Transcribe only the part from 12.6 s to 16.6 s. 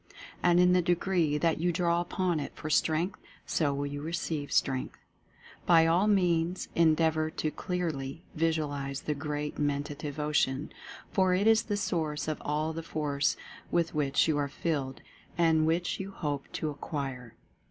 the Force with which you are filled and which you hope